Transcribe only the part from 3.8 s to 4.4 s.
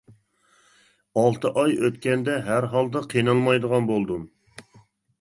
بولدۇم.